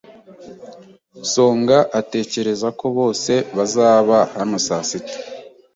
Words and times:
Songa 1.31 1.79
atekereza 1.99 2.67
ko 2.79 2.85
bose 2.97 3.33
bazaba 3.57 4.17
hano 4.35 4.55
saa 4.67 4.83
sita. 4.89 5.15